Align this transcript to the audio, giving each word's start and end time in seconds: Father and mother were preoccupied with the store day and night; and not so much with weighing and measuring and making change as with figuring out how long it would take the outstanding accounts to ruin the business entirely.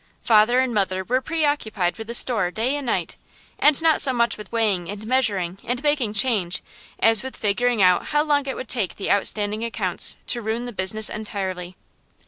Father 0.23 0.59
and 0.59 0.73
mother 0.73 1.03
were 1.03 1.21
preoccupied 1.21 1.99
with 1.99 2.07
the 2.07 2.15
store 2.15 2.49
day 2.49 2.75
and 2.75 2.87
night; 2.87 3.17
and 3.59 3.79
not 3.83 4.01
so 4.01 4.11
much 4.11 4.35
with 4.35 4.51
weighing 4.51 4.89
and 4.89 5.05
measuring 5.05 5.59
and 5.63 5.83
making 5.83 6.11
change 6.13 6.63
as 6.99 7.21
with 7.21 7.37
figuring 7.37 7.83
out 7.83 8.05
how 8.07 8.23
long 8.23 8.47
it 8.47 8.55
would 8.55 8.67
take 8.67 8.95
the 8.95 9.11
outstanding 9.11 9.63
accounts 9.63 10.17
to 10.25 10.41
ruin 10.41 10.65
the 10.65 10.73
business 10.73 11.07
entirely. 11.07 11.75